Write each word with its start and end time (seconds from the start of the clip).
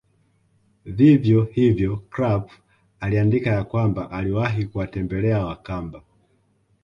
Vivyo 0.85 1.43
hivyo 1.43 1.97
Krapf 1.97 2.59
aliandika 2.99 3.49
ya 3.49 3.63
kwamba 3.63 4.11
aliwahi 4.11 4.65
kuwatembela 4.65 5.45
Wakamba 5.45 6.01